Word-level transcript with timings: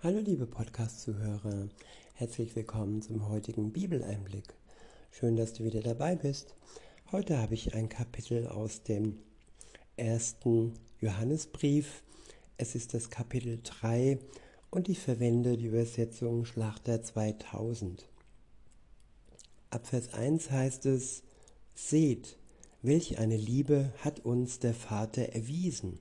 Hallo 0.00 0.20
liebe 0.20 0.46
Podcast-Zuhörer, 0.46 1.68
herzlich 2.14 2.54
willkommen 2.54 3.02
zum 3.02 3.28
heutigen 3.28 3.72
Bibeleinblick. 3.72 4.54
Schön, 5.10 5.34
dass 5.34 5.54
du 5.54 5.64
wieder 5.64 5.80
dabei 5.80 6.14
bist. 6.14 6.54
Heute 7.10 7.38
habe 7.38 7.54
ich 7.54 7.74
ein 7.74 7.88
Kapitel 7.88 8.46
aus 8.46 8.84
dem 8.84 9.18
ersten 9.96 10.74
Johannesbrief. 11.00 12.04
Es 12.58 12.76
ist 12.76 12.94
das 12.94 13.10
Kapitel 13.10 13.58
3 13.60 14.20
und 14.70 14.88
ich 14.88 15.00
verwende 15.00 15.56
die 15.56 15.66
Übersetzung 15.66 16.44
Schlachter 16.44 17.02
2000. 17.02 18.08
Ab 19.70 19.84
Vers 19.84 20.14
1 20.14 20.52
heißt 20.52 20.86
es, 20.86 21.24
Seht, 21.74 22.38
welch 22.82 23.18
eine 23.18 23.36
Liebe 23.36 23.92
hat 23.98 24.20
uns 24.20 24.60
der 24.60 24.74
Vater 24.74 25.30
erwiesen, 25.30 25.98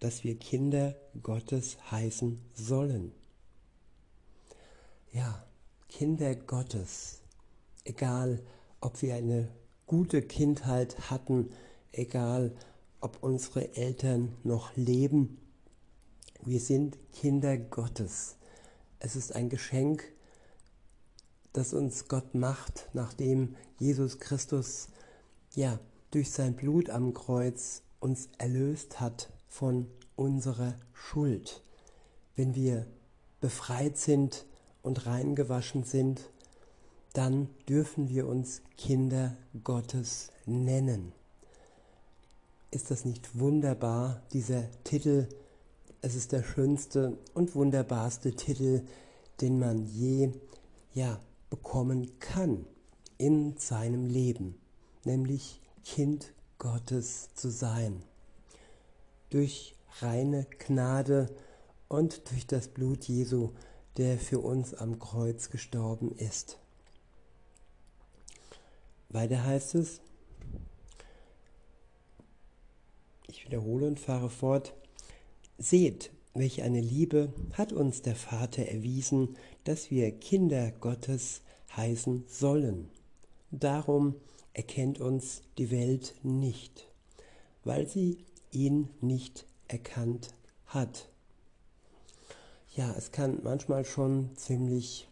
dass 0.00 0.24
wir 0.24 0.38
Kinder 0.38 0.96
Gottes 1.22 1.76
heißen 1.90 2.40
sollen. 2.54 3.12
Ja, 5.12 5.44
Kinder 5.88 6.34
Gottes, 6.34 7.22
egal 7.84 8.42
ob 8.80 9.00
wir 9.02 9.14
eine 9.14 9.48
gute 9.86 10.20
Kindheit 10.22 11.10
hatten, 11.10 11.50
egal 11.92 12.54
ob 13.00 13.22
unsere 13.22 13.74
Eltern 13.76 14.34
noch 14.42 14.76
leben, 14.76 15.38
wir 16.44 16.60
sind 16.60 16.98
Kinder 17.12 17.56
Gottes. 17.56 18.36
Es 18.98 19.16
ist 19.16 19.34
ein 19.34 19.48
Geschenk, 19.48 20.04
das 21.52 21.72
uns 21.72 22.08
Gott 22.08 22.34
macht, 22.34 22.88
nachdem 22.92 23.56
Jesus 23.78 24.18
Christus 24.18 24.88
ja 25.54 25.78
durch 26.10 26.30
sein 26.30 26.54
Blut 26.54 26.90
am 26.90 27.14
Kreuz 27.14 27.82
uns 28.00 28.28
erlöst 28.38 29.00
hat 29.00 29.30
von 29.48 29.88
unserer 30.16 30.74
Schuld. 30.92 31.62
Wenn 32.34 32.54
wir 32.54 32.86
befreit 33.40 33.96
sind 33.96 34.44
und 34.86 35.04
reingewaschen 35.06 35.82
sind, 35.82 36.30
dann 37.12 37.48
dürfen 37.68 38.08
wir 38.08 38.28
uns 38.28 38.62
Kinder 38.78 39.36
Gottes 39.64 40.30
nennen. 40.46 41.12
Ist 42.70 42.90
das 42.90 43.04
nicht 43.04 43.38
wunderbar, 43.38 44.22
dieser 44.32 44.64
Titel? 44.84 45.28
Es 46.02 46.14
ist 46.14 46.30
der 46.30 46.44
schönste 46.44 47.18
und 47.34 47.56
wunderbarste 47.56 48.36
Titel, 48.36 48.82
den 49.40 49.58
man 49.58 49.86
je 49.86 50.30
ja, 50.94 51.18
bekommen 51.50 52.18
kann 52.20 52.64
in 53.18 53.56
seinem 53.56 54.06
Leben, 54.06 54.54
nämlich 55.04 55.60
Kind 55.84 56.32
Gottes 56.58 57.34
zu 57.34 57.50
sein. 57.50 58.02
Durch 59.30 59.74
reine 60.00 60.46
Gnade 60.58 61.28
und 61.88 62.30
durch 62.30 62.46
das 62.46 62.68
Blut 62.68 63.04
Jesu, 63.04 63.50
der 63.96 64.18
für 64.18 64.40
uns 64.40 64.74
am 64.74 64.98
Kreuz 64.98 65.50
gestorben 65.50 66.12
ist. 66.16 66.58
Weiter 69.08 69.44
heißt 69.44 69.76
es, 69.76 70.00
ich 73.28 73.44
wiederhole 73.44 73.86
und 73.86 74.00
fahre 74.00 74.30
fort, 74.30 74.74
seht, 75.58 76.10
welche 76.34 76.62
eine 76.64 76.80
Liebe 76.80 77.32
hat 77.52 77.72
uns 77.72 78.02
der 78.02 78.16
Vater 78.16 78.66
erwiesen, 78.66 79.36
dass 79.64 79.90
wir 79.90 80.10
Kinder 80.12 80.70
Gottes 80.72 81.42
heißen 81.74 82.24
sollen. 82.28 82.90
Darum 83.50 84.16
erkennt 84.52 85.00
uns 85.00 85.42
die 85.58 85.70
Welt 85.70 86.14
nicht, 86.22 86.88
weil 87.64 87.86
sie 87.86 88.18
ihn 88.50 88.88
nicht 89.00 89.46
erkannt 89.68 90.34
hat. 90.66 91.08
Ja, 92.76 92.94
es 92.94 93.10
kann 93.10 93.40
manchmal 93.42 93.86
schon 93.86 94.36
ziemlich 94.36 95.08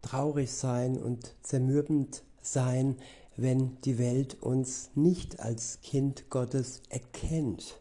traurig 0.00 0.50
sein 0.50 0.96
und 0.96 1.34
zermürbend 1.42 2.22
sein, 2.40 2.96
wenn 3.36 3.78
die 3.82 3.98
Welt 3.98 4.42
uns 4.42 4.88
nicht 4.94 5.38
als 5.38 5.82
Kind 5.82 6.30
Gottes 6.30 6.80
erkennt. 6.88 7.78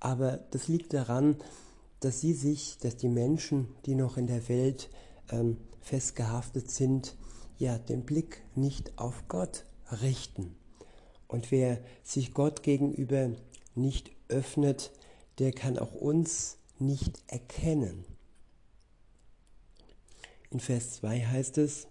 Aber 0.00 0.40
das 0.50 0.66
liegt 0.66 0.92
daran, 0.92 1.36
dass 2.00 2.20
sie 2.20 2.32
sich, 2.32 2.78
dass 2.78 2.96
die 2.96 3.08
Menschen, 3.08 3.68
die 3.86 3.94
noch 3.94 4.16
in 4.16 4.26
der 4.26 4.48
Welt 4.48 4.90
ähm, 5.30 5.56
festgehaftet 5.80 6.68
sind, 6.68 7.14
ja 7.58 7.78
den 7.78 8.02
Blick 8.02 8.42
nicht 8.56 8.98
auf 8.98 9.22
Gott 9.28 9.66
richten. 10.02 10.56
Und 11.28 11.52
wer 11.52 11.78
sich 12.02 12.34
Gott 12.34 12.64
gegenüber 12.64 13.30
nicht 13.76 14.10
öffnet, 14.26 14.90
der 15.38 15.52
kann 15.52 15.78
auch 15.78 15.94
uns 15.94 16.56
nicht 16.80 17.22
erkennen. 17.28 18.04
In 20.52 20.60
Vers 20.60 20.92
2 20.92 21.26
heißt 21.26 21.58
es, 21.58 21.88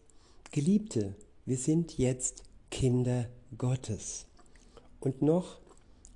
Geliebte, 0.51 1.15
wir 1.45 1.57
sind 1.57 1.97
jetzt 1.97 2.43
Kinder 2.69 3.27
Gottes. 3.57 4.27
Und 4.99 5.21
noch 5.21 5.59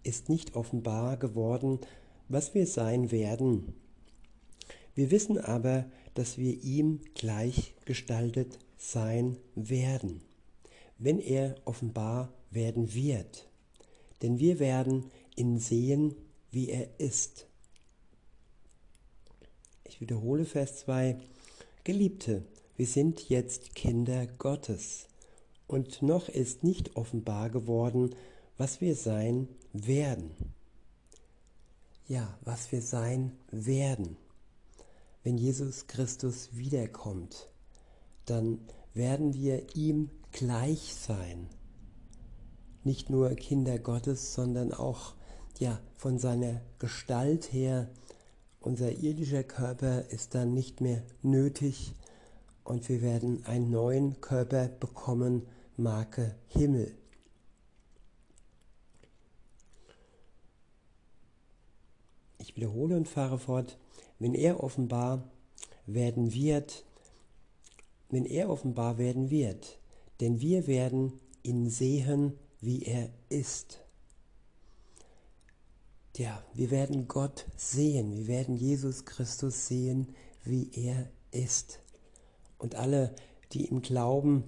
ist 0.04 0.30
nicht 0.30 0.56
offenbar 0.56 1.18
geworden, 1.18 1.80
was 2.30 2.54
wir 2.54 2.68
sein 2.68 3.12
werden. 3.12 3.74
Wir 4.94 5.12
wissen 5.12 5.38
aber, 5.38 5.86
dass 6.14 6.38
wir 6.38 6.64
ihm 6.64 7.02
gleichgestaltet 7.16 8.60
sein 8.78 9.38
werden 9.56 10.22
wenn 10.98 11.20
er 11.20 11.56
offenbar 11.66 12.34
werden 12.52 12.94
wird. 12.94 13.48
Denn 14.22 14.40
wir 14.40 14.60
werden 14.60 15.12
ihn 15.36 15.60
sehen, 15.60 16.16
wie 16.52 16.70
er 16.70 17.00
ist. 17.00 17.48
Ich 19.84 20.00
wiederhole 20.02 20.46
Vers 20.46 20.78
2. 20.78 21.18
Geliebte, 21.86 22.44
wir 22.78 22.88
sind 22.88 23.30
jetzt 23.30 23.76
Kinder 23.76 24.26
Gottes 24.26 25.06
und 25.68 26.02
noch 26.02 26.30
ist 26.30 26.64
nicht 26.64 26.96
offenbar 26.96 27.52
geworden, 27.52 28.16
was 28.58 28.82
wir 28.82 28.96
sein 28.96 29.48
werden. 29.72 30.32
Ja, 32.08 32.40
was 32.42 32.72
wir 32.72 32.82
sein 32.82 33.34
werden. 33.52 34.18
Wenn 35.22 35.38
Jesus 35.38 35.86
Christus 35.86 36.50
wiederkommt, 36.54 37.52
dann 38.26 38.62
werden 38.96 39.36
wir 39.36 39.76
ihm 39.76 40.10
gleich 40.32 40.96
sein. 40.96 41.50
Nicht 42.84 43.12
nur 43.12 43.30
Kinder 43.36 43.78
Gottes, 43.78 44.34
sondern 44.34 44.74
auch 44.74 45.14
ja, 45.60 45.80
von 45.94 46.18
seiner 46.18 46.62
Gestalt 46.80 47.54
her. 47.54 47.92
Unser 48.66 48.94
irdischer 48.94 49.44
Körper 49.44 50.10
ist 50.10 50.34
dann 50.34 50.56
nicht 50.56 50.82
mehr 50.82 51.04
nötig 51.22 51.94
und 52.64 52.90
wir 52.90 53.04
werden 53.04 53.46
einen 53.46 53.70
neuen 53.70 54.20
Körper 54.22 54.70
bekommen, 54.70 55.44
Marke 55.78 56.34
Himmel. 56.48 56.98
Ich 62.40 62.56
wiederhole 62.56 62.98
und 62.98 63.08
fahre 63.08 63.38
fort, 63.38 63.78
wenn 64.18 64.34
er 64.34 64.64
offenbar 64.64 65.30
werden 65.86 66.34
wird, 66.34 66.86
wenn 68.10 68.26
er 68.26 68.50
offenbar 68.50 68.98
werden 68.98 69.30
wird, 69.30 69.78
denn 70.22 70.42
wir 70.42 70.66
werden 70.66 71.20
ihn 71.44 71.70
sehen, 71.70 72.34
wie 72.62 72.82
er 72.82 73.12
ist. 73.30 73.85
Ja, 76.18 76.42
wir 76.54 76.72
werden 76.72 77.10
Gott 77.10 77.46
sehen, 77.58 78.16
wir 78.16 78.28
werden 78.28 78.56
Jesus 78.56 79.04
Christus 79.04 79.68
sehen, 79.68 80.16
wie 80.46 80.72
er 80.74 81.10
ist. 81.32 81.80
Und 82.58 82.76
alle, 82.76 83.14
die 83.52 83.66
im 83.66 83.82
Glauben 83.82 84.46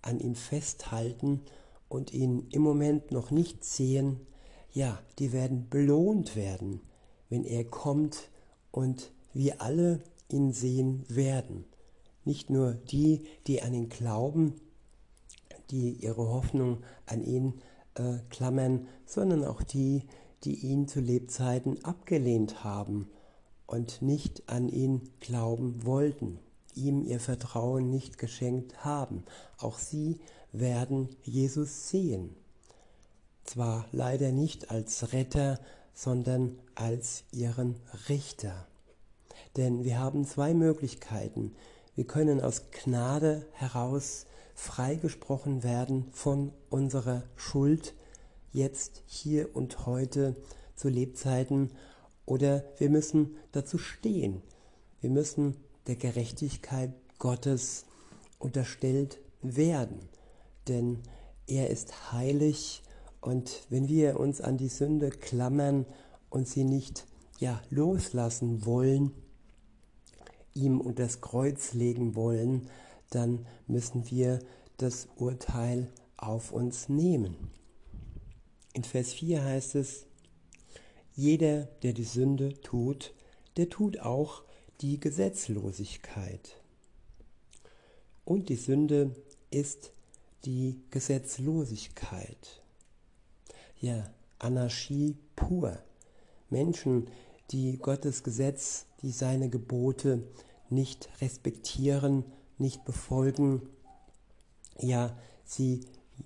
an 0.00 0.18
ihm 0.18 0.34
festhalten 0.34 1.42
und 1.90 2.14
ihn 2.14 2.46
im 2.52 2.62
Moment 2.62 3.10
noch 3.10 3.30
nicht 3.30 3.64
sehen, 3.64 4.26
ja, 4.72 4.98
die 5.18 5.32
werden 5.32 5.68
belohnt 5.68 6.36
werden, 6.36 6.80
wenn 7.28 7.44
er 7.44 7.64
kommt 7.64 8.30
und 8.70 9.12
wir 9.34 9.60
alle 9.60 10.02
ihn 10.30 10.54
sehen 10.54 11.04
werden. 11.08 11.66
Nicht 12.24 12.48
nur 12.48 12.72
die, 12.72 13.26
die 13.46 13.60
an 13.60 13.74
ihn 13.74 13.90
glauben, 13.90 14.54
die 15.70 15.92
ihre 15.92 16.28
Hoffnung 16.28 16.78
an 17.04 17.22
ihn 17.22 17.60
äh, 17.94 18.18
klammern, 18.30 18.86
sondern 19.04 19.44
auch 19.44 19.62
die, 19.62 20.04
die 20.04 20.10
ihn 20.48 20.88
zu 20.88 21.00
Lebzeiten 21.00 21.84
abgelehnt 21.84 22.64
haben 22.64 23.10
und 23.66 24.02
nicht 24.02 24.48
an 24.48 24.68
ihn 24.68 25.10
glauben 25.20 25.84
wollten, 25.84 26.38
ihm 26.74 27.02
ihr 27.02 27.20
Vertrauen 27.20 27.90
nicht 27.90 28.18
geschenkt 28.18 28.84
haben. 28.84 29.24
Auch 29.58 29.78
sie 29.78 30.18
werden 30.52 31.08
Jesus 31.22 31.88
sehen. 31.88 32.34
Zwar 33.44 33.86
leider 33.92 34.32
nicht 34.32 34.70
als 34.70 35.12
Retter, 35.12 35.60
sondern 35.94 36.58
als 36.74 37.24
ihren 37.32 37.76
Richter. 38.08 38.66
Denn 39.56 39.84
wir 39.84 39.98
haben 39.98 40.24
zwei 40.24 40.54
Möglichkeiten. 40.54 41.54
Wir 41.94 42.06
können 42.06 42.40
aus 42.40 42.70
Gnade 42.70 43.46
heraus 43.52 44.26
freigesprochen 44.54 45.62
werden 45.62 46.06
von 46.12 46.52
unserer 46.68 47.24
Schuld, 47.36 47.94
jetzt, 48.52 49.02
hier 49.06 49.54
und 49.54 49.86
heute 49.86 50.36
zu 50.74 50.88
Lebzeiten, 50.88 51.70
oder 52.26 52.64
wir 52.78 52.90
müssen 52.90 53.36
dazu 53.52 53.76
stehen. 53.76 54.42
Wir 55.00 55.10
müssen 55.10 55.56
der 55.88 55.96
Gerechtigkeit 55.96 56.92
Gottes 57.18 57.86
unterstellt 58.38 59.18
werden. 59.42 59.98
Denn 60.68 61.00
er 61.46 61.70
ist 61.70 62.12
heilig 62.12 62.82
und 63.20 63.66
wenn 63.68 63.88
wir 63.88 64.20
uns 64.20 64.40
an 64.40 64.56
die 64.56 64.68
Sünde 64.68 65.10
klammern 65.10 65.86
und 66.28 66.46
sie 66.48 66.64
nicht 66.64 67.06
ja, 67.38 67.60
loslassen 67.70 68.64
wollen, 68.64 69.12
ihm 70.54 70.80
unter 70.80 71.04
das 71.04 71.20
Kreuz 71.20 71.74
legen 71.74 72.14
wollen, 72.14 72.68
dann 73.10 73.46
müssen 73.66 74.10
wir 74.10 74.38
das 74.76 75.08
Urteil 75.16 75.88
auf 76.16 76.52
uns 76.52 76.88
nehmen. 76.88 77.36
In 78.72 78.84
Vers 78.84 79.12
4 79.12 79.44
heißt 79.44 79.74
es, 79.74 80.06
jeder, 81.14 81.64
der 81.82 81.92
die 81.92 82.04
Sünde 82.04 82.60
tut, 82.60 83.12
der 83.56 83.68
tut 83.68 83.98
auch 83.98 84.44
die 84.80 85.00
Gesetzlosigkeit. 85.00 86.60
Und 88.24 88.48
die 88.48 88.56
Sünde 88.56 89.14
ist 89.50 89.92
die 90.44 90.80
Gesetzlosigkeit. 90.90 92.62
Ja, 93.80 94.08
Anarchie 94.38 95.16
pur. 95.36 95.78
Menschen, 96.48 97.10
die 97.50 97.76
Gottes 97.78 98.22
Gesetz, 98.22 98.86
die 99.02 99.10
seine 99.10 99.50
Gebote 99.50 100.22
nicht 100.68 101.08
respektieren, 101.20 102.24
nicht 102.58 102.84
befolgen, 102.84 103.62
ja, 104.78 105.16
sie 105.44 105.80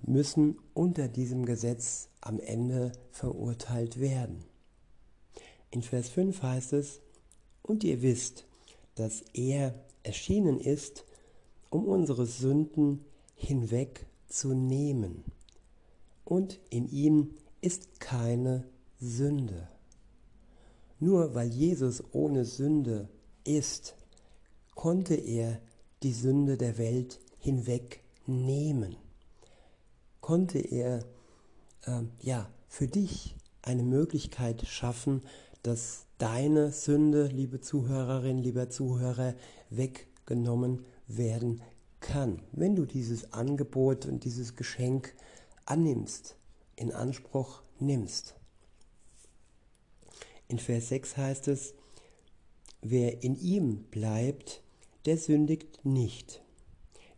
müssen 0.05 0.57
unter 0.73 1.07
diesem 1.07 1.45
Gesetz 1.45 2.09
am 2.25 2.39
Ende 2.39 2.91
verurteilt 3.11 3.99
werden. 3.99 4.43
In 5.69 5.83
Vers 5.83 6.09
5 6.09 6.41
heißt 6.41 6.73
es, 6.73 6.99
und 7.61 7.83
ihr 7.83 8.01
wisst, 8.01 8.45
dass 8.95 9.21
er 9.33 9.73
erschienen 10.03 10.59
ist, 10.59 11.05
um 11.69 11.85
unsere 11.85 12.25
Sünden 12.25 13.05
hinwegzunehmen. 13.35 15.23
Und 16.23 16.59
in 16.69 16.87
ihm 16.89 17.35
ist 17.61 17.99
keine 17.99 18.65
Sünde. 18.99 19.67
Nur 20.99 21.35
weil 21.35 21.49
Jesus 21.49 22.03
ohne 22.11 22.45
Sünde 22.45 23.09
ist, 23.43 23.95
konnte 24.73 25.15
er 25.15 25.61
die 26.01 26.13
Sünde 26.13 26.57
der 26.57 26.77
Welt 26.77 27.19
hinwegnehmen. 27.37 28.95
Konnte 30.21 30.59
er 30.59 31.05
äh, 31.85 32.01
ja 32.21 32.49
für 32.67 32.87
dich 32.87 33.35
eine 33.61 33.83
Möglichkeit 33.83 34.67
schaffen, 34.67 35.21
dass 35.63 36.05
deine 36.17 36.71
Sünde, 36.71 37.27
liebe 37.27 37.61
Zuhörerin, 37.61 38.37
lieber 38.37 38.69
Zuhörer, 38.69 39.33
weggenommen 39.69 40.85
werden 41.07 41.61
kann, 41.99 42.41
wenn 42.51 42.75
du 42.75 42.85
dieses 42.85 43.33
Angebot 43.33 44.05
und 44.05 44.23
dieses 44.23 44.55
Geschenk 44.55 45.15
annimmst, 45.65 46.37
in 46.75 46.91
Anspruch 46.91 47.63
nimmst. 47.79 48.35
In 50.47 50.59
Vers 50.59 50.89
6 50.89 51.17
heißt 51.17 51.47
es, 51.47 51.73
wer 52.81 53.23
in 53.23 53.35
ihm 53.35 53.85
bleibt, 53.85 54.61
der 55.05 55.17
sündigt 55.17 55.83
nicht. 55.83 56.43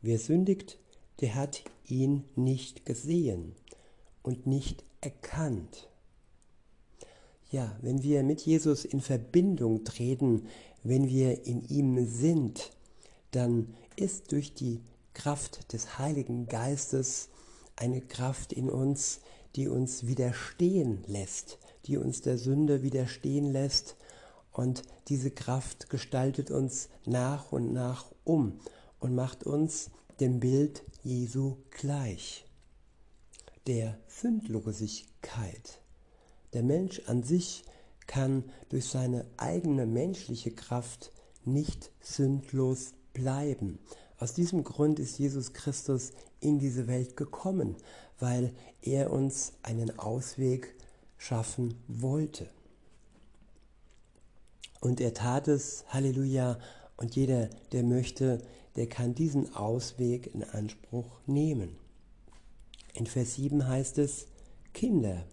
Wer 0.01 0.19
sündigt, 0.19 0.79
der 1.19 1.35
hat 1.35 1.63
ihn 1.85 2.23
nicht 2.35 2.85
gesehen 2.85 3.55
und 4.27 4.45
nicht 4.45 4.83
erkannt. 4.99 5.87
Ja, 7.49 7.77
wenn 7.81 8.03
wir 8.03 8.23
mit 8.23 8.41
Jesus 8.41 8.83
in 8.83 8.99
Verbindung 8.99 9.85
treten, 9.85 10.47
wenn 10.83 11.07
wir 11.07 11.45
in 11.45 11.61
ihm 11.69 12.05
sind, 12.05 12.71
dann 13.31 13.73
ist 13.95 14.33
durch 14.33 14.53
die 14.53 14.81
Kraft 15.13 15.71
des 15.71 15.97
Heiligen 15.97 16.47
Geistes 16.47 17.29
eine 17.77 18.01
Kraft 18.01 18.51
in 18.51 18.69
uns, 18.69 19.21
die 19.55 19.69
uns 19.69 20.07
widerstehen 20.07 21.05
lässt, 21.07 21.57
die 21.85 21.95
uns 21.95 22.21
der 22.21 22.37
Sünde 22.37 22.83
widerstehen 22.83 23.45
lässt. 23.45 23.95
Und 24.51 24.81
diese 25.07 25.31
Kraft 25.31 25.89
gestaltet 25.89 26.51
uns 26.51 26.89
nach 27.05 27.53
und 27.53 27.71
nach 27.71 28.11
um 28.25 28.59
und 28.99 29.15
macht 29.15 29.45
uns 29.45 29.89
dem 30.19 30.41
Bild 30.41 30.83
Jesu 31.01 31.55
gleich, 31.69 32.46
der 33.67 33.97
Sündlosigkeit. 34.07 35.81
Der 36.53 36.63
Mensch 36.63 37.01
an 37.07 37.23
sich 37.23 37.63
kann 38.07 38.45
durch 38.69 38.85
seine 38.85 39.25
eigene 39.35 39.85
menschliche 39.85 40.51
Kraft 40.51 41.11
nicht 41.43 41.91
sündlos 41.99 42.93
bleiben. 43.13 43.79
Aus 44.19 44.33
diesem 44.33 44.63
Grund 44.63 44.99
ist 44.99 45.19
Jesus 45.19 45.53
Christus 45.53 46.13
in 46.39 46.59
diese 46.59 46.87
Welt 46.87 47.17
gekommen, 47.17 47.75
weil 48.19 48.53
er 48.81 49.11
uns 49.11 49.53
einen 49.63 49.99
Ausweg 49.99 50.73
schaffen 51.17 51.75
wollte. 51.87 52.49
Und 54.79 55.01
er 55.01 55.13
tat 55.13 55.47
es, 55.47 55.83
Halleluja, 55.89 56.57
und 56.95 57.15
jeder, 57.15 57.49
der 57.73 57.83
möchte, 57.83 58.41
der 58.75 58.87
kann 58.87 59.13
diesen 59.13 59.53
Ausweg 59.55 60.33
in 60.33 60.43
Anspruch 60.43 61.19
nehmen. 61.27 61.77
In 62.97 63.05
Vers 63.05 63.35
7 63.35 63.67
heißt 63.67 63.99
es, 63.99 64.25
Kinder, 64.73 65.23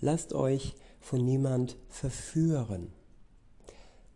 lasst 0.00 0.32
euch 0.32 0.76
von 1.00 1.24
niemand 1.24 1.76
verführen. 1.88 2.92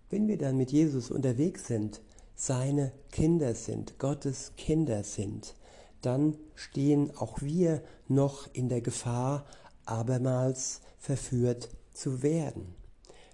Wenn 0.08 0.28
wir 0.28 0.38
dann 0.38 0.56
mit 0.56 0.70
Jesus 0.70 1.10
unterwegs 1.10 1.66
sind, 1.66 2.00
seine 2.36 2.92
Kinder 3.10 3.56
sind, 3.56 3.98
Gottes 3.98 4.52
Kinder 4.56 5.02
sind, 5.02 5.56
dann 6.00 6.36
stehen 6.54 7.10
auch 7.16 7.42
wir 7.42 7.82
noch 8.06 8.48
in 8.54 8.68
der 8.68 8.82
Gefahr, 8.82 9.46
abermals 9.84 10.80
verführt 11.00 11.70
zu 11.92 12.22
werden. 12.22 12.72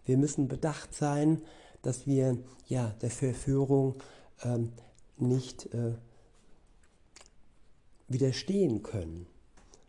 Wir 0.06 0.16
müssen 0.16 0.48
bedacht 0.48 0.94
sein, 0.94 1.42
dass 1.82 2.06
wir 2.06 2.38
ja 2.68 2.94
der 3.02 3.10
Verführung 3.10 4.02
ähm, 4.42 4.72
nicht 5.18 5.66
äh, 5.74 5.92
widerstehen 8.08 8.82
können. 8.82 9.26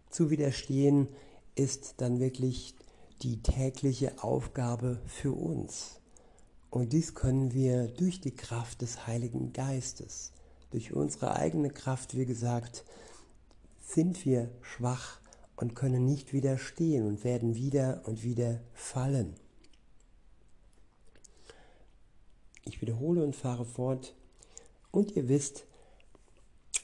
Zu 0.09 0.29
widerstehen 0.29 1.07
ist 1.55 1.95
dann 1.97 2.19
wirklich 2.19 2.75
die 3.21 3.41
tägliche 3.41 4.23
Aufgabe 4.23 5.01
für 5.05 5.33
uns. 5.33 5.99
Und 6.69 6.93
dies 6.93 7.15
können 7.15 7.53
wir 7.53 7.87
durch 7.87 8.21
die 8.21 8.35
Kraft 8.35 8.81
des 8.81 9.07
Heiligen 9.07 9.53
Geistes. 9.53 10.31
Durch 10.71 10.93
unsere 10.93 11.35
eigene 11.35 11.69
Kraft, 11.69 12.15
wie 12.15 12.25
gesagt, 12.25 12.85
sind 13.81 14.23
wir 14.25 14.49
schwach 14.61 15.19
und 15.55 15.75
können 15.75 16.05
nicht 16.05 16.31
widerstehen 16.31 17.05
und 17.07 17.23
werden 17.23 17.55
wieder 17.55 18.03
und 18.05 18.23
wieder 18.23 18.61
fallen. 18.73 19.35
Ich 22.65 22.81
wiederhole 22.81 23.23
und 23.23 23.35
fahre 23.35 23.65
fort. 23.65 24.15
Und 24.91 25.15
ihr 25.15 25.27
wisst, 25.27 25.65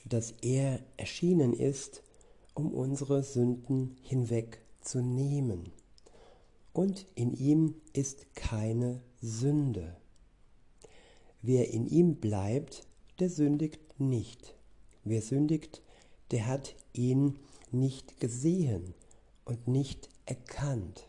dass 0.04 0.32
er 0.42 0.80
erschienen 0.96 1.52
ist, 1.52 2.02
um 2.56 2.72
unsere 2.72 3.22
Sünden 3.22 3.96
hinweg 4.02 4.62
zu 4.80 5.02
nehmen. 5.02 5.70
Und 6.72 7.06
in 7.14 7.32
ihm 7.34 7.74
ist 7.92 8.34
keine 8.34 9.02
Sünde. 9.20 9.96
Wer 11.42 11.70
in 11.70 11.86
ihm 11.86 12.16
bleibt, 12.16 12.86
der 13.20 13.30
sündigt 13.30 14.00
nicht. 14.00 14.54
Wer 15.04 15.22
sündigt, 15.22 15.82
der 16.30 16.46
hat 16.46 16.74
ihn 16.92 17.38
nicht 17.72 18.20
gesehen 18.20 18.94
und 19.44 19.68
nicht 19.68 20.08
erkannt. 20.24 21.08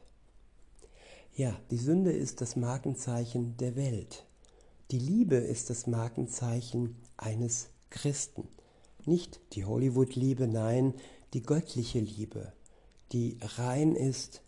Ja, 1.34 1.58
die 1.72 1.78
Sünde 1.78 2.12
ist 2.12 2.42
das 2.42 2.56
Markenzeichen 2.56 3.56
der 3.58 3.76
Welt. 3.76 4.26
Die 4.92 5.00
Liebe 5.00 5.36
ist 5.36 5.70
das 5.70 5.88
Markenzeichen 5.88 6.98
eines 7.16 7.70
Christen. 7.90 8.48
Nicht 9.06 9.40
die 9.54 9.64
Hollywood-Liebe, 9.64 10.48
nein, 10.48 10.94
die 11.34 11.42
göttliche 11.42 12.00
Liebe, 12.00 12.54
die 13.12 13.38
rein 13.42 13.96
ist 13.96 14.42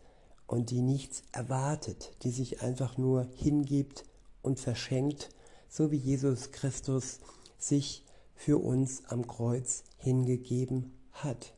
und 0.47 0.71
die 0.71 0.81
nichts 0.81 1.23
erwartet, 1.31 2.11
die 2.23 2.31
sich 2.31 2.61
einfach 2.61 2.97
nur 2.97 3.27
hingibt 3.35 4.03
und 4.41 4.59
verschenkt, 4.59 5.29
so 5.69 5.91
wie 5.91 5.97
Jesus 5.97 6.51
Christus 6.51 7.19
sich 7.57 8.03
für 8.33 8.57
uns 8.57 9.05
am 9.05 9.27
Kreuz 9.27 9.83
hingegeben 9.97 10.93
hat. 11.11 11.53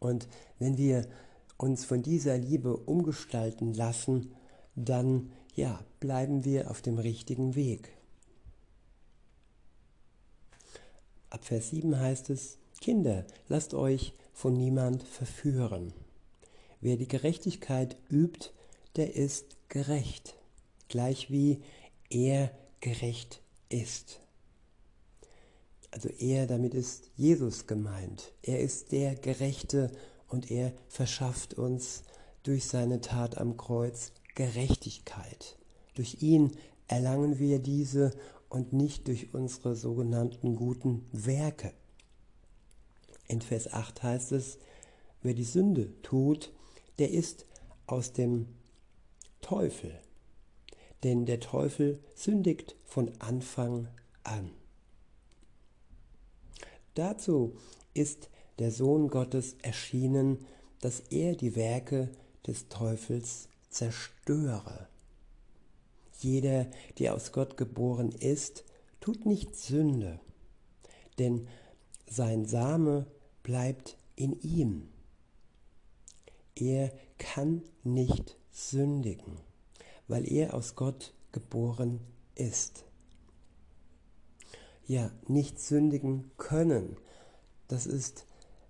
Und 0.00 0.28
wenn 0.58 0.76
wir 0.76 1.08
uns 1.56 1.84
von 1.84 2.02
dieser 2.02 2.36
Liebe 2.36 2.76
umgestalten 2.76 3.72
lassen, 3.72 4.34
dann 4.74 5.30
ja, 5.54 5.84
bleiben 6.00 6.44
wir 6.44 6.70
auf 6.70 6.82
dem 6.82 6.98
richtigen 6.98 7.54
Weg. 7.54 7.96
Ab 11.30 11.44
Vers 11.44 11.70
7 11.70 11.98
heißt 11.98 12.30
es, 12.30 12.58
Kinder, 12.84 13.24
lasst 13.48 13.72
euch 13.72 14.12
von 14.34 14.52
niemand 14.52 15.04
verführen. 15.04 15.94
Wer 16.82 16.98
die 16.98 17.08
Gerechtigkeit 17.08 17.96
übt, 18.10 18.50
der 18.96 19.14
ist 19.16 19.56
gerecht, 19.70 20.34
gleich 20.88 21.30
wie 21.30 21.62
er 22.10 22.50
gerecht 22.82 23.40
ist. 23.70 24.20
Also 25.92 26.10
er, 26.10 26.46
damit 26.46 26.74
ist 26.74 27.08
Jesus 27.16 27.66
gemeint. 27.66 28.34
Er 28.42 28.60
ist 28.60 28.92
der 28.92 29.14
Gerechte 29.14 29.90
und 30.28 30.50
er 30.50 30.70
verschafft 30.86 31.54
uns 31.54 32.02
durch 32.42 32.66
seine 32.66 33.00
Tat 33.00 33.38
am 33.38 33.56
Kreuz 33.56 34.12
Gerechtigkeit. 34.34 35.56
Durch 35.94 36.20
ihn 36.20 36.50
erlangen 36.86 37.38
wir 37.38 37.60
diese 37.60 38.10
und 38.50 38.74
nicht 38.74 39.08
durch 39.08 39.32
unsere 39.32 39.74
sogenannten 39.74 40.54
guten 40.54 41.06
Werke. 41.12 41.72
In 43.26 43.40
Vers 43.40 43.72
8 43.72 44.02
heißt 44.02 44.32
es, 44.32 44.58
wer 45.22 45.34
die 45.34 45.44
Sünde 45.44 45.90
tut, 46.02 46.52
der 46.98 47.10
ist 47.10 47.46
aus 47.86 48.12
dem 48.12 48.46
Teufel. 49.40 49.98
Denn 51.02 51.26
der 51.26 51.40
Teufel 51.40 52.02
sündigt 52.14 52.76
von 52.84 53.12
Anfang 53.18 53.88
an. 54.22 54.50
Dazu 56.94 57.56
ist 57.92 58.30
der 58.58 58.70
Sohn 58.70 59.08
Gottes 59.08 59.56
erschienen, 59.62 60.46
dass 60.80 61.00
er 61.10 61.34
die 61.34 61.56
Werke 61.56 62.10
des 62.46 62.68
Teufels 62.68 63.48
zerstöre. 63.68 64.88
Jeder, 66.20 66.66
der 66.98 67.14
aus 67.14 67.32
Gott 67.32 67.56
geboren 67.56 68.12
ist, 68.12 68.64
tut 69.00 69.26
nicht 69.26 69.56
Sünde, 69.56 70.20
denn 71.18 71.48
sein 72.06 72.46
Same 72.46 73.06
bleibt 73.44 73.96
in 74.16 74.40
ihm. 74.40 74.88
Er 76.56 76.92
kann 77.18 77.62
nicht 77.84 78.36
sündigen, 78.50 79.38
weil 80.08 80.28
er 80.28 80.54
aus 80.54 80.74
Gott 80.74 81.14
geboren 81.30 82.00
ist. 82.34 82.84
Ja, 84.86 85.12
nicht 85.28 85.60
sündigen 85.60 86.32
können, 86.36 86.96
das 87.68 87.86
ist 87.86 88.26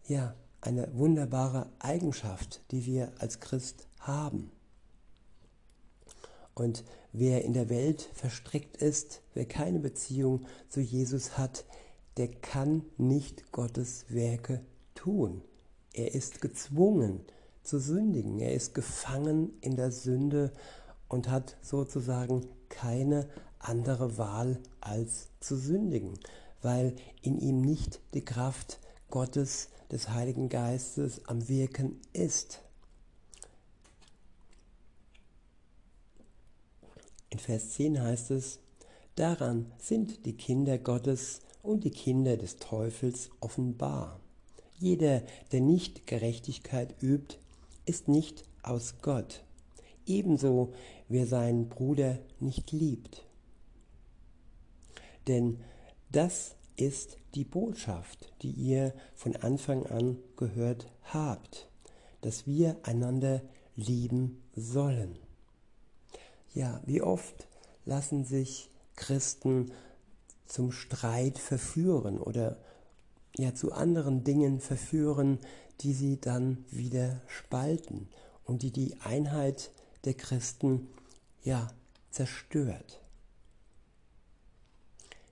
ja 0.07 0.35
eine 0.61 0.95
wunderbare 0.95 1.71
Eigenschaft, 1.79 2.63
die 2.71 2.87
wir 2.87 3.13
als 3.19 3.41
Christ 3.41 3.89
haben. 4.01 4.51
Und 6.55 6.85
wer 7.13 7.45
in 7.45 7.53
der 7.53 7.69
Welt 7.69 8.09
verstrickt 8.15 8.77
ist, 8.77 9.23
wer 9.35 9.47
keine 9.47 9.81
Beziehung 9.81 10.47
zu 10.69 10.81
Jesus 10.81 11.37
hat, 11.37 11.65
der 12.17 12.29
kann 12.29 12.85
nicht 12.97 13.53
Gottes 13.53 14.07
Werke 14.09 14.61
tun. 14.95 15.43
Er 15.93 16.15
ist 16.15 16.41
gezwungen 16.41 17.21
zu 17.63 17.79
sündigen. 17.79 18.39
Er 18.39 18.53
ist 18.53 18.75
gefangen 18.75 19.53
in 19.61 19.77
der 19.77 19.91
Sünde 19.91 20.53
und 21.09 21.29
hat 21.29 21.57
sozusagen 21.63 22.47
keine 22.69 23.29
andere 23.59 24.19
Wahl 24.19 24.61
als 24.81 25.29
zu 25.41 25.57
sündigen, 25.57 26.19
weil 26.63 26.95
in 27.23 27.39
ihm 27.39 27.61
nicht 27.61 28.01
die 28.13 28.25
Kraft 28.25 28.79
Gottes, 29.11 29.69
des 29.91 30.09
Heiligen 30.09 30.49
Geistes 30.49 31.25
am 31.27 31.49
Wirken 31.49 32.01
ist. 32.13 32.63
In 37.31 37.39
Vers 37.39 37.71
10 37.71 38.03
heißt 38.03 38.33
es, 38.33 38.59
daran 39.15 39.71
sind 39.79 40.27
die 40.27 40.37
Kinder 40.37 40.79
Gottes 40.79 41.43
und 41.65 41.83
die 41.85 41.91
Kinder 41.91 42.37
des 42.37 42.57
Teufels 42.57 43.31
offenbar. 43.41 44.21
Jeder, 44.79 45.23
der 45.51 45.61
nicht 45.61 46.07
Gerechtigkeit 46.07 46.95
übt, 47.03 47.39
ist 47.87 48.07
nicht 48.07 48.45
aus 48.63 48.97
Gott, 49.03 49.43
ebenso 50.07 50.73
wer 51.09 51.27
seinen 51.27 51.69
Bruder 51.69 52.19
nicht 52.39 52.73
liebt. 52.73 53.25
Denn 55.27 55.59
das 56.13 56.55
ist 56.77 57.17
die 57.35 57.45
Botschaft, 57.45 58.33
die 58.43 58.51
ihr 58.51 58.93
von 59.15 59.35
Anfang 59.37 59.87
an 59.87 60.19
gehört 60.37 60.87
habt, 61.03 61.69
dass 62.21 62.47
wir 62.47 62.77
einander 62.83 63.43
lieben 63.75 64.43
sollen. 64.55 65.19
Ja, 66.53 66.81
wie 66.85 67.03
oft 67.03 67.49
lassen 67.85 68.25
sich 68.25 68.71
Christen 68.97 69.73
zum 70.55 70.71
Streit 70.71 71.41
verführen 71.41 72.17
oder 72.17 72.57
ja 73.37 73.55
zu 73.55 73.73
anderen 73.73 74.23
Dingen 74.23 74.61
verführen, 74.61 75.41
die 75.81 75.93
sie 75.93 76.21
dann 76.21 76.65
wieder 76.71 77.21
spalten 77.27 78.09
und 78.45 78.63
die 78.63 78.71
die 78.71 79.01
Einheit 79.01 79.73
der 80.05 80.15
Christen 80.15 80.87
ja 81.43 81.67
zerstört. 82.13 83.03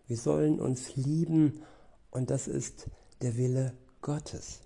Wir 0.09 0.17
sollen 0.17 0.59
uns 0.59 0.97
lieben 0.97 1.63
und 2.11 2.31
das 2.31 2.49
ist 2.49 2.89
der 3.21 3.37
Wille 3.37 3.75
Gottes. 4.01 4.63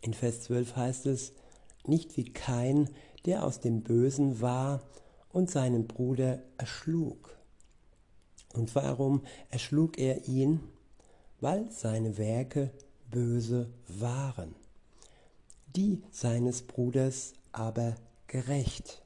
In 0.00 0.14
Vers 0.14 0.44
12 0.44 0.76
heißt 0.76 1.04
es, 1.04 1.34
nicht 1.84 2.16
wie 2.16 2.32
kein 2.32 2.88
der 3.26 3.44
aus 3.44 3.60
dem 3.60 3.82
Bösen 3.82 4.40
war 4.40 4.82
und 5.28 5.50
seinen 5.50 5.86
Bruder 5.86 6.42
erschlug. 6.56 7.35
Und 8.56 8.74
warum 8.74 9.22
erschlug 9.50 9.98
er 9.98 10.26
ihn? 10.26 10.60
Weil 11.40 11.70
seine 11.70 12.16
Werke 12.16 12.70
böse 13.10 13.68
waren, 13.86 14.54
die 15.76 16.02
seines 16.10 16.62
Bruders 16.62 17.34
aber 17.52 17.94
gerecht. 18.26 19.02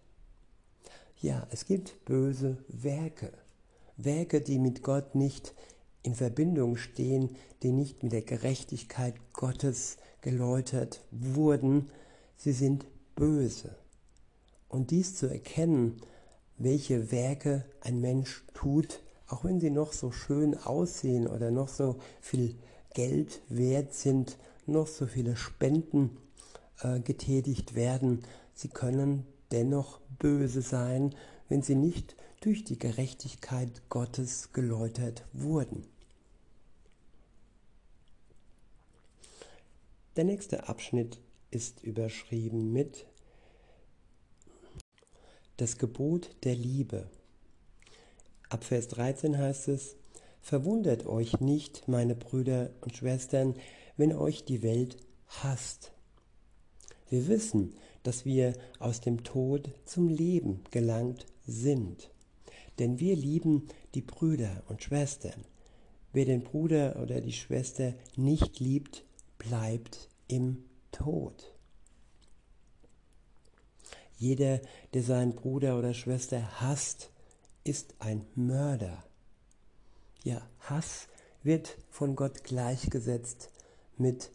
Ja, 1.21 1.47
es 1.51 1.67
gibt 1.67 2.05
böse 2.05 2.59
Werke, 2.69 3.33
Werke, 3.97 4.41
die 4.41 4.59
mit 4.59 4.83
Gott 4.83 5.15
nicht 5.15 5.55
in 6.03 6.15
Verbindung 6.15 6.77
stehen, 6.77 7.37
die 7.63 7.73
nicht 7.73 8.03
mit 8.03 8.13
der 8.13 8.23
Gerechtigkeit 8.23 9.15
Gottes 9.33 9.99
geläutert 10.23 11.03
wurden, 11.11 11.91
sie 12.37 12.53
sind 12.53 12.87
böse. 13.17 13.77
Und 14.69 14.93
dies 14.93 15.17
zu 15.17 15.27
erkennen, 15.27 16.01
welche 16.57 17.11
Werke 17.11 17.65
ein 17.81 18.01
Mensch 18.01 18.45
tut, 18.55 19.01
auch 19.31 19.45
wenn 19.45 19.61
sie 19.61 19.71
noch 19.71 19.93
so 19.93 20.11
schön 20.11 20.57
aussehen 20.57 21.27
oder 21.27 21.51
noch 21.51 21.69
so 21.69 21.97
viel 22.21 22.57
Geld 22.95 23.41
wert 23.49 23.95
sind, 23.95 24.37
noch 24.67 24.89
so 24.89 25.07
viele 25.07 25.37
Spenden 25.37 26.17
äh, 26.83 27.01
getätigt 27.01 27.75
werden, 27.75 28.25
sie 28.55 28.69
können 28.69 29.25
dennoch 29.53 30.01
böse 30.19 30.63
sein, 30.63 31.15
wenn 31.49 31.63
sie 31.63 31.77
nicht 31.77 32.17
durch 32.41 32.65
die 32.65 32.79
Gerechtigkeit 32.79 33.83
Gottes 33.89 34.53
geläutert 34.53 35.25
wurden. 35.33 35.87
Der 40.17 40.25
nächste 40.25 40.69
Abschnitt 40.69 41.21
ist 41.51 41.83
überschrieben 41.85 42.73
mit 42.73 43.07
das 45.57 45.79
Gebot 45.79 46.31
der 46.43 46.55
Liebe. 46.55 47.09
Ab 48.51 48.65
Vers 48.65 48.89
13 48.89 49.39
heißt 49.39 49.69
es, 49.69 49.97
Verwundert 50.41 51.07
euch 51.07 51.41
nicht, 51.41 51.87
meine 51.87 52.17
Brüder 52.17 52.71
und 52.81 52.97
Schwestern, 52.97 53.55
wenn 53.97 54.13
euch 54.13 54.45
die 54.45 54.63
Welt 54.63 54.97
hasst. 55.29 55.93
Wir 57.09 57.29
wissen, 57.29 57.75
dass 58.03 58.25
wir 58.25 58.55
aus 58.81 59.01
dem 59.01 59.23
Tod 59.23 59.71
zum 59.85 60.09
Leben 60.09 60.65
gelangt 60.73 61.27
sind. 61.47 62.11
Denn 62.81 62.99
wir 62.99 63.15
lieben 63.15 63.69
die 63.95 64.03
Brüder 64.03 64.65
und 64.69 64.83
Schwestern. 64.83 65.45
Wer 66.13 66.25
den 66.25 66.43
Bruder 66.43 67.01
oder 67.01 67.21
die 67.21 67.33
Schwester 67.33 67.95
nicht 68.17 68.59
liebt, 68.59 69.05
bleibt 69.39 70.09
im 70.27 70.65
Tod. 70.91 71.53
Jeder, 74.17 74.61
der 74.93 75.03
seinen 75.05 75.37
Bruder 75.37 75.79
oder 75.79 75.95
Schwester 75.95 76.61
hasst, 76.61 77.10
ist 77.65 77.95
ein 77.99 78.27
Mörder. 78.35 79.05
Ja, 80.23 80.43
Hass 80.61 81.09
wird 81.43 81.77
von 81.91 82.17
Gott 82.17 82.45
gleichgesetzt 82.45 83.51
mit 83.97 84.31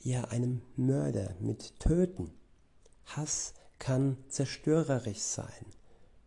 ja 0.00 0.24
einem 0.24 0.62
Mörder, 0.76 1.34
mit 1.40 1.80
Töten. 1.80 2.32
Hass 3.04 3.54
kann 3.78 4.16
zerstörerisch 4.28 5.20
sein, 5.20 5.66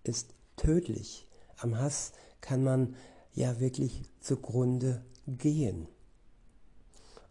ist 0.03 0.33
tödlich. 0.55 1.27
Am 1.57 1.77
Hass 1.77 2.13
kann 2.41 2.63
man 2.63 2.95
ja 3.33 3.59
wirklich 3.59 4.03
zugrunde 4.19 5.05
gehen. 5.27 5.87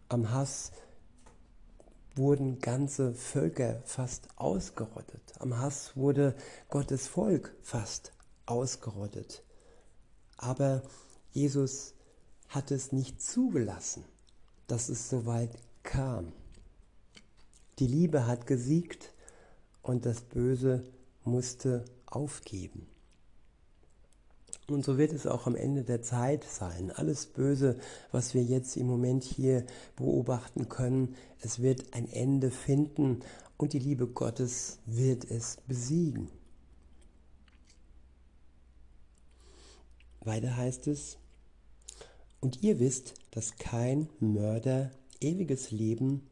Am 0.09 0.31
Hass 0.31 0.73
wurden 2.17 2.59
ganze 2.59 3.15
Völker 3.15 3.83
fast 3.85 4.29
ausgerottet. 4.37 5.23
Am 5.39 5.59
Hass 5.59 5.97
wurde 5.97 6.35
Gottes 6.69 7.07
Volk 7.07 7.55
fast 7.63 8.13
ausgerottet. 8.51 9.43
Aber 10.37 10.83
Jesus 11.33 11.95
hat 12.49 12.71
es 12.71 12.93
nicht 12.93 13.23
zugelassen, 13.23 14.05
dass 14.67 14.89
es 14.89 15.09
so 15.09 15.27
weit 15.27 15.57
kam. 15.83 16.33
Die 17.79 17.87
Liebe 17.87 18.27
hat 18.27 18.47
gesiegt 18.47 19.15
und 19.83 20.05
das 20.05 20.21
Böse 20.23 20.85
musste 21.25 21.85
aufgeben. 22.07 22.87
Und 24.69 24.85
so 24.85 24.99
wird 24.99 25.13
es 25.13 25.27
auch 25.27 25.47
am 25.47 25.57
Ende 25.57 25.83
der 25.83 26.03
Zeit 26.03 26.45
sein. 26.45 26.93
Alles 26.93 27.27
Böse, 27.27 27.79
was 28.13 28.35
wir 28.35 28.43
jetzt 28.43 28.77
im 28.77 28.87
Moment 28.87 29.25
hier 29.25 29.67
beobachten 29.97 30.69
können, 30.69 31.17
es 31.41 31.61
wird 31.61 31.93
ein 31.93 32.09
Ende 32.09 32.51
finden 32.51 33.21
und 33.57 33.73
die 33.73 33.81
Liebe 33.81 34.07
Gottes 34.07 34.79
wird 34.87 35.29
es 35.29 35.59
besiegen. 35.67 36.31
Weiter 40.21 40.57
heißt 40.57 40.87
es, 40.87 41.19
und 42.41 42.63
ihr 42.63 42.79
wisst, 42.79 43.15
dass 43.31 43.57
kein 43.57 44.09
Mörder 44.19 44.91
ewiges 45.21 45.71
Leben 45.71 46.27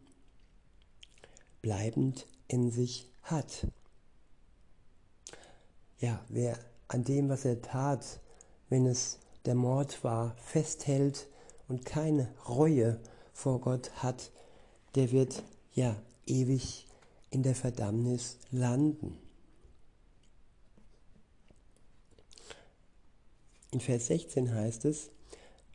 bleibend 1.60 2.26
in 2.48 2.70
sich 2.70 3.10
hat. 3.22 3.66
Ja, 6.00 6.24
wer 6.28 6.58
an 6.88 7.04
dem, 7.04 7.28
was 7.28 7.44
er 7.44 7.60
tat, 7.60 8.20
wenn 8.68 8.86
es 8.86 9.18
der 9.44 9.54
Mord 9.54 10.02
war, 10.04 10.34
festhält 10.36 11.28
und 11.68 11.84
keine 11.84 12.32
Reue 12.48 13.00
vor 13.32 13.60
Gott 13.60 13.90
hat, 14.02 14.30
der 14.94 15.12
wird 15.12 15.42
ja 15.72 15.96
ewig 16.26 16.86
in 17.30 17.42
der 17.42 17.54
Verdammnis 17.54 18.38
landen. 18.50 19.18
In 23.70 23.80
Vers 23.80 24.06
16 24.06 24.54
heißt 24.54 24.86
es, 24.86 25.10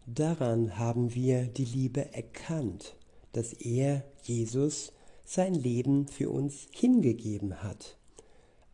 daran 0.07 0.77
haben 0.79 1.13
wir 1.13 1.45
die 1.45 1.65
Liebe 1.65 2.13
erkannt, 2.13 2.95
dass 3.33 3.53
er, 3.53 4.03
Jesus, 4.23 4.91
sein 5.25 5.53
Leben 5.53 6.07
für 6.07 6.29
uns 6.29 6.67
hingegeben 6.71 7.61
hat. 7.61 7.97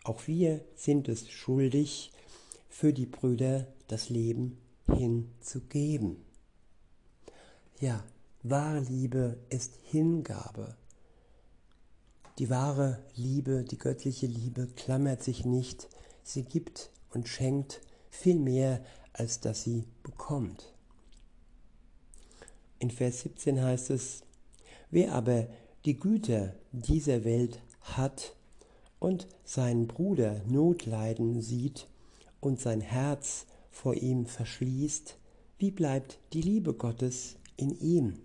Auch 0.04 0.28
wir 0.28 0.62
sind 0.76 1.10
es 1.10 1.30
schuldig, 1.30 2.12
für 2.70 2.94
die 2.94 3.06
Brüder 3.06 3.68
das 3.88 4.10
Leben 4.10 4.58
hinzugeben. 4.88 6.24
Ja, 7.80 8.04
wahre 8.44 8.80
Liebe 8.80 9.38
ist 9.50 9.74
Hingabe. 9.84 10.78
Die 12.38 12.50
wahre 12.50 13.04
Liebe, 13.16 13.66
die 13.66 13.78
göttliche 13.78 14.28
Liebe 14.28 14.68
klammert 14.78 15.24
sich 15.24 15.44
nicht, 15.44 15.90
sie 16.24 16.44
gibt 16.44 16.90
und 17.10 17.28
schenkt 17.28 17.82
viel 18.10 18.40
mehr, 18.40 18.82
als 19.20 19.40
dass 19.40 19.64
sie 19.64 19.84
bekommt. 20.04 20.74
In 22.80 22.92
Vers 22.92 23.22
17 23.22 23.62
heißt 23.62 23.90
es, 23.90 24.24
wer 24.90 25.14
aber 25.14 25.48
die 25.86 26.00
Güter 26.00 26.56
dieser 26.72 27.24
Welt 27.26 27.62
hat 27.82 28.36
und 29.00 29.28
seinen 29.44 29.88
Bruder 29.88 30.42
Notleiden 30.48 31.42
sieht 31.42 31.88
und 32.40 32.60
sein 32.60 32.82
Herz 32.82 33.46
vor 33.70 33.96
ihm 33.96 34.26
verschließt, 34.26 35.18
wie 35.58 35.72
bleibt 35.72 36.20
die 36.34 36.42
Liebe 36.42 36.74
Gottes 36.74 37.36
in 37.58 37.78
ihm? 37.80 38.22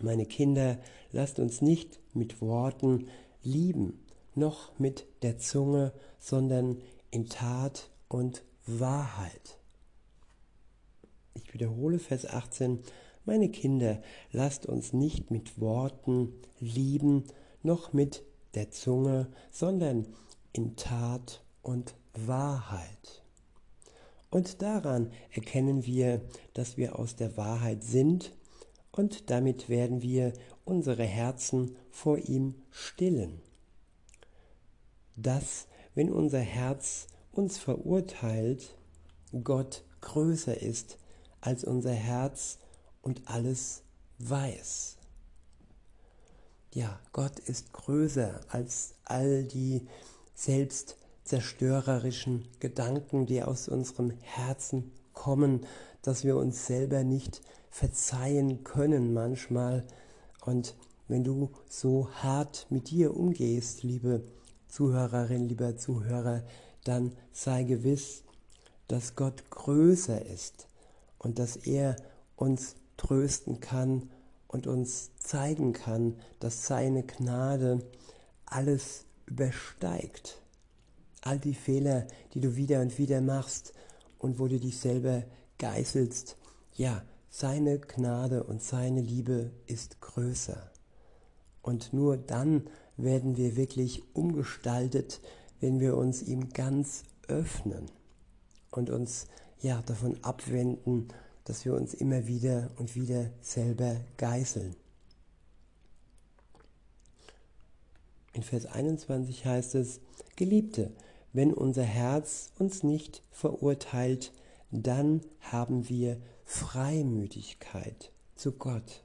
Meine 0.00 0.26
Kinder, 0.26 0.78
lasst 1.12 1.38
uns 1.40 1.60
nicht 1.60 1.98
mit 2.14 2.40
Worten 2.40 3.08
lieben, 3.42 3.98
noch 4.34 4.78
mit 4.78 5.06
der 5.22 5.38
Zunge, 5.38 5.92
sondern 6.18 6.80
in 7.10 7.28
Tat 7.28 7.90
und 8.08 8.42
Wahrheit. 8.78 9.58
Ich 11.34 11.52
wiederhole 11.54 11.98
Vers 11.98 12.26
18, 12.26 12.80
meine 13.24 13.50
Kinder, 13.50 14.02
lasst 14.32 14.66
uns 14.66 14.92
nicht 14.92 15.30
mit 15.30 15.60
Worten 15.60 16.32
lieben, 16.58 17.24
noch 17.62 17.92
mit 17.92 18.22
der 18.54 18.70
Zunge, 18.70 19.28
sondern 19.50 20.06
in 20.52 20.76
Tat 20.76 21.42
und 21.62 21.94
Wahrheit. 22.14 23.22
Und 24.30 24.62
daran 24.62 25.10
erkennen 25.32 25.84
wir, 25.84 26.22
dass 26.54 26.76
wir 26.76 26.98
aus 26.98 27.16
der 27.16 27.36
Wahrheit 27.36 27.82
sind 27.82 28.32
und 28.92 29.30
damit 29.30 29.68
werden 29.68 30.02
wir 30.02 30.32
unsere 30.64 31.04
Herzen 31.04 31.76
vor 31.90 32.18
ihm 32.18 32.54
stillen. 32.70 33.40
Dass, 35.16 35.66
wenn 35.94 36.10
unser 36.10 36.40
Herz 36.40 37.08
uns 37.32 37.58
verurteilt, 37.58 38.74
Gott 39.44 39.84
größer 40.00 40.60
ist 40.60 40.98
als 41.40 41.62
unser 41.64 41.92
Herz 41.92 42.58
und 43.02 43.22
alles 43.26 43.82
weiß. 44.18 44.96
Ja, 46.72 47.00
Gott 47.12 47.40
ist 47.40 47.72
größer 47.72 48.40
als 48.48 48.94
all 49.04 49.42
die 49.44 49.86
selbstzerstörerischen 50.34 52.46
Gedanken, 52.60 53.26
die 53.26 53.42
aus 53.42 53.68
unserem 53.68 54.12
Herzen 54.20 54.92
kommen, 55.12 55.66
dass 56.02 56.22
wir 56.24 56.36
uns 56.36 56.66
selber 56.66 57.02
nicht 57.02 57.40
verzeihen 57.70 58.62
können 58.64 59.12
manchmal. 59.12 59.84
Und 60.44 60.76
wenn 61.08 61.24
du 61.24 61.50
so 61.68 62.08
hart 62.12 62.66
mit 62.70 62.90
dir 62.90 63.16
umgehst, 63.16 63.82
liebe 63.82 64.22
Zuhörerin, 64.68 65.48
lieber 65.48 65.76
Zuhörer, 65.76 66.44
dann 66.84 67.16
sei 67.32 67.64
gewiss, 67.64 68.22
dass 68.88 69.14
Gott 69.14 69.50
größer 69.50 70.24
ist 70.26 70.66
und 71.18 71.38
dass 71.38 71.56
er 71.56 71.96
uns 72.36 72.76
trösten 72.96 73.60
kann 73.60 74.10
und 74.48 74.66
uns 74.66 75.10
zeigen 75.18 75.72
kann, 75.72 76.18
dass 76.40 76.66
seine 76.66 77.04
Gnade 77.04 77.82
alles 78.46 79.04
übersteigt. 79.26 80.42
All 81.22 81.38
die 81.38 81.54
Fehler, 81.54 82.06
die 82.34 82.40
du 82.40 82.56
wieder 82.56 82.80
und 82.80 82.98
wieder 82.98 83.20
machst 83.20 83.72
und 84.18 84.38
wo 84.38 84.48
du 84.48 84.58
dich 84.58 84.78
selber 84.78 85.22
geißelst, 85.58 86.36
ja, 86.74 87.02
seine 87.28 87.78
Gnade 87.78 88.42
und 88.42 88.62
seine 88.62 89.00
Liebe 89.00 89.52
ist 89.66 90.00
größer. 90.00 90.70
Und 91.62 91.92
nur 91.92 92.16
dann 92.16 92.66
werden 92.96 93.36
wir 93.36 93.56
wirklich 93.56 94.02
umgestaltet, 94.14 95.20
wenn 95.60 95.80
wir 95.80 95.96
uns 95.96 96.22
ihm 96.22 96.50
ganz 96.50 97.04
öffnen 97.28 97.86
und 98.70 98.90
uns 98.90 99.26
ja 99.60 99.82
davon 99.82 100.22
abwenden, 100.22 101.08
dass 101.44 101.64
wir 101.64 101.74
uns 101.74 101.94
immer 101.94 102.26
wieder 102.26 102.70
und 102.76 102.94
wieder 102.94 103.30
selber 103.40 103.96
geißeln. 104.16 104.74
In 108.32 108.42
Vers 108.42 108.66
21 108.66 109.44
heißt 109.44 109.74
es, 109.74 110.00
Geliebte, 110.36 110.92
wenn 111.32 111.52
unser 111.52 111.82
Herz 111.82 112.52
uns 112.58 112.82
nicht 112.82 113.22
verurteilt, 113.30 114.32
dann 114.70 115.20
haben 115.40 115.88
wir 115.88 116.20
Freimütigkeit 116.44 118.12
zu 118.36 118.52
Gott. 118.52 119.04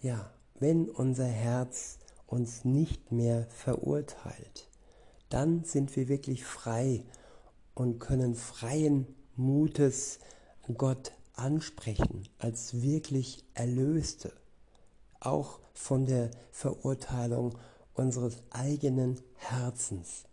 Ja, 0.00 0.32
wenn 0.58 0.88
unser 0.88 1.26
Herz 1.26 1.98
uns 2.26 2.64
nicht 2.64 3.12
mehr 3.12 3.46
verurteilt, 3.50 4.67
dann 5.28 5.64
sind 5.64 5.94
wir 5.96 6.08
wirklich 6.08 6.44
frei 6.44 7.04
und 7.74 7.98
können 7.98 8.34
freien 8.34 9.06
Mutes 9.36 10.18
Gott 10.76 11.12
ansprechen 11.34 12.28
als 12.38 12.82
wirklich 12.82 13.44
Erlöste, 13.54 14.32
auch 15.20 15.60
von 15.72 16.06
der 16.06 16.30
Verurteilung 16.50 17.56
unseres 17.94 18.42
eigenen 18.50 19.20
Herzens. 19.36 20.24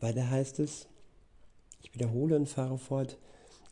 Weiter 0.00 0.30
heißt 0.30 0.60
es, 0.60 0.86
ich 1.82 1.94
wiederhole 1.94 2.36
und 2.36 2.48
fahre 2.48 2.78
fort, 2.78 3.18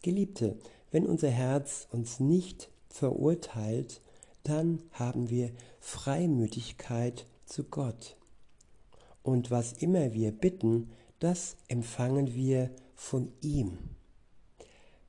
Geliebte, 0.03 0.57
wenn 0.91 1.07
unser 1.07 1.31
Herz 1.31 1.89
uns 1.91 2.21
nicht 2.21 2.71
verurteilt, 2.89 4.01
dann 4.43 4.83
haben 4.93 5.31
wir 5.31 5.51
Freimütigkeit 5.87 7.27
zu 7.45 7.63
Gott. 7.63 8.17
Und 9.23 9.53
was 9.53 9.73
immer 9.73 10.13
wir 10.13 10.33
bitten, 10.33 10.91
das 11.21 11.57
empfangen 11.69 12.35
wir 12.35 12.73
von 12.97 13.33
ihm, 13.41 13.79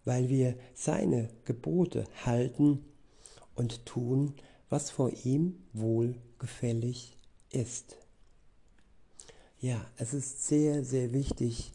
weil 0.05 0.29
wir 0.29 0.55
seine 0.75 1.29
Gebote 1.45 2.05
halten 2.23 2.85
und 3.55 3.87
tun, 3.87 4.35
was 4.69 4.91
vor 4.91 5.09
ihm 5.23 5.57
wohlgefällig 5.73 7.17
ist. 7.49 7.97
Ja, 9.59 9.83
es 9.97 10.13
ist 10.13 10.45
sehr, 10.45 10.83
sehr 10.83 11.11
wichtig, 11.11 11.73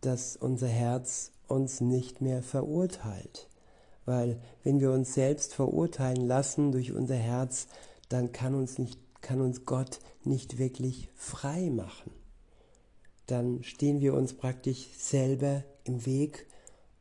dass 0.00 0.34
unser 0.36 0.66
Herz 0.66 1.30
uns 1.46 1.80
nicht 1.80 2.20
mehr 2.20 2.42
verurteilt. 2.42 3.48
Weil 4.06 4.40
wenn 4.64 4.80
wir 4.80 4.90
uns 4.90 5.14
selbst 5.14 5.54
verurteilen 5.54 6.26
lassen 6.26 6.72
durch 6.72 6.90
unser 6.90 7.14
Herz, 7.14 7.68
dann 8.10 8.32
kann 8.32 8.54
uns, 8.54 8.78
nicht, 8.78 8.98
kann 9.22 9.40
uns 9.40 9.64
Gott 9.64 10.00
nicht 10.24 10.58
wirklich 10.58 11.08
frei 11.14 11.70
machen. 11.70 12.12
Dann 13.26 13.62
stehen 13.62 14.00
wir 14.00 14.14
uns 14.14 14.34
praktisch 14.34 14.88
selber 14.96 15.64
im 15.84 16.04
Weg 16.04 16.46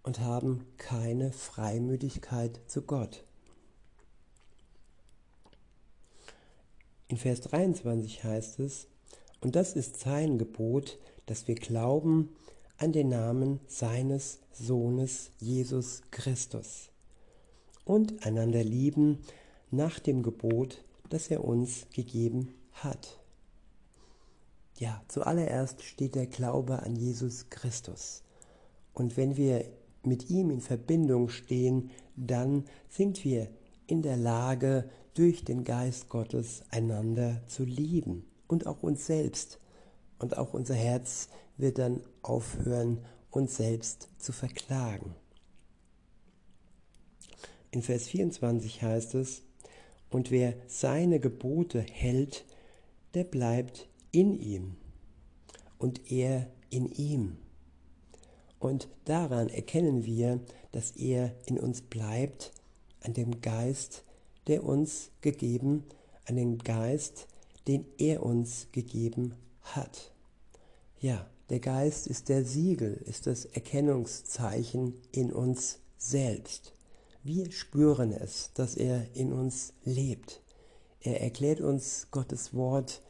und 0.04 0.20
haben 0.20 0.66
keine 0.78 1.34
Freimütigkeit 1.34 2.62
zu 2.68 2.84
Gott. 2.84 3.26
In 7.08 7.18
Vers 7.18 7.42
23 7.42 8.24
heißt 8.24 8.60
es, 8.60 8.88
Und 9.42 9.56
das 9.56 9.74
ist 9.74 10.00
sein 10.00 10.38
Gebot, 10.38 11.00
dass 11.26 11.48
wir 11.48 11.56
glauben 11.56 12.36
an 12.78 12.92
den 12.92 13.10
Namen 13.10 13.60
seines 13.68 14.40
Sohnes 14.52 15.32
Jesus 15.40 16.04
Christus 16.12 16.92
und 17.84 18.24
einander 18.26 18.64
lieben 18.64 19.20
nach 19.72 19.98
dem 19.98 20.22
Gebot, 20.22 20.84
das 21.10 21.30
er 21.30 21.44
uns 21.44 21.88
gegeben 21.94 22.54
hat. 22.72 23.20
Ja, 24.78 25.02
zuallererst 25.08 25.84
steht 25.84 26.16
der 26.16 26.28
Glaube 26.28 26.84
an 26.84 26.96
Jesus 26.96 27.50
Christus. 27.50 28.24
Und 28.94 29.18
wenn 29.18 29.36
wir 29.36 29.66
mit 30.04 30.30
ihm 30.30 30.50
in 30.50 30.62
Verbindung 30.62 31.30
stehen, 31.30 31.92
dann 32.16 32.64
sind 32.88 33.24
wir 33.26 33.50
in 33.88 34.02
der 34.02 34.18
Lage, 34.18 34.90
durch 35.16 35.44
den 35.44 35.66
Geist 35.66 36.08
Gottes 36.08 36.64
einander 36.70 37.42
zu 37.48 37.66
lieben 37.66 38.26
und 38.48 38.68
auch 38.68 38.84
uns 38.84 39.06
selbst. 39.06 39.60
Und 40.18 40.38
auch 40.38 40.54
unser 40.54 40.76
Herz 40.76 41.28
wird 41.58 41.78
dann 41.78 42.02
aufhören, 42.22 43.04
uns 43.30 43.58
selbst 43.58 44.08
zu 44.18 44.32
verklagen. 44.32 45.16
In 47.72 47.82
Vers 47.82 48.08
24 48.08 48.82
heißt 48.82 49.16
es, 49.16 49.42
und 50.10 50.32
wer 50.32 50.56
seine 50.68 51.20
Gebote 51.20 51.82
hält, 51.82 52.46
der 53.14 53.24
bleibt 53.24 53.88
in 54.12 54.40
ihm 54.40 54.76
und 55.78 56.12
er 56.12 56.50
in 56.70 56.88
ihm. 56.88 57.38
Und 58.60 58.90
daran 59.06 59.50
erkennen 59.50 60.06
wir, 60.06 60.40
dass 60.72 60.92
er 60.92 61.34
in 61.46 61.58
uns 61.58 61.82
bleibt, 61.82 62.52
an 63.02 63.14
dem 63.14 63.42
Geist, 63.42 64.04
der 64.48 64.64
uns 64.64 65.12
gegeben, 65.22 65.86
an 66.26 66.36
dem 66.36 66.58
Geist, 66.58 67.28
den 67.68 67.86
er 67.98 68.24
uns 68.24 68.68
gegeben 68.72 69.36
hat. 69.62 70.14
Ja, 71.00 71.30
der 71.50 71.60
Geist 71.60 72.08
ist 72.08 72.30
der 72.30 72.44
Siegel, 72.44 72.94
ist 73.06 73.26
das 73.26 73.46
Erkennungszeichen 73.46 74.94
in 75.12 75.32
uns 75.32 75.80
selbst. 75.98 76.74
Wir 77.32 77.52
spüren 77.52 78.12
es, 78.12 78.54
dass 78.56 78.74
er 78.74 79.16
in 79.16 79.32
uns 79.32 79.74
lebt. 79.84 80.42
Er 81.00 81.22
erklärt 81.22 81.62
uns 81.62 82.08
Gottes 82.10 82.56
Wort 82.56 83.04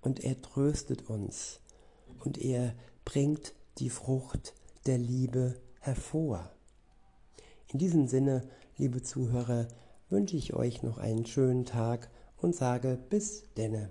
und 0.00 0.22
er 0.22 0.40
tröstet 0.40 1.10
uns 1.10 1.58
und 2.20 2.38
er 2.38 2.76
bringt 3.04 3.52
die 3.78 3.90
Frucht 3.90 4.54
der 4.86 4.98
Liebe 4.98 5.56
hervor. 5.80 6.52
In 7.72 7.80
diesem 7.80 8.06
Sinne, 8.06 8.48
liebe 8.76 9.02
Zuhörer, 9.02 9.66
wünsche 10.08 10.36
ich 10.36 10.54
euch 10.54 10.84
noch 10.84 10.98
einen 10.98 11.26
schönen 11.26 11.64
Tag 11.64 12.12
und 12.36 12.54
sage 12.54 12.96
bis 13.10 13.42
denne. 13.56 13.90